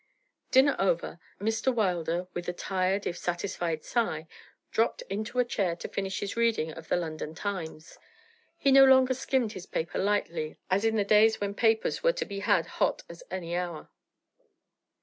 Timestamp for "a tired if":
2.49-3.19